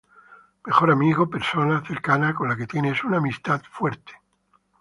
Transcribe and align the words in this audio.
Mejor 0.65 0.89
amigo- 0.89 1.29
persona 1.29 1.83
cercana 1.85 2.33
con 2.33 2.49
la 2.49 2.55
que 2.55 2.65
tienes 2.65 3.03
una 3.03 3.17
amistad 3.17 3.61
fuerte. 3.69 4.13